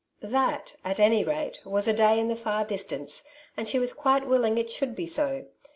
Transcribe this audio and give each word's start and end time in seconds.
*' 0.17 0.19
That 0.23 0.77
at 0.83 0.99
any 0.99 1.23
rate 1.23 1.59
was 1.63 1.87
a 1.87 1.93
day 1.93 2.19
in 2.19 2.27
the 2.27 2.35
far 2.35 2.65
distance, 2.65 3.23
and 3.55 3.69
she 3.69 3.77
was 3.77 3.93
quite 3.93 4.25
willing 4.25 4.57
it 4.57 4.71
should 4.71 4.95
be 4.95 5.05
so. 5.05 5.45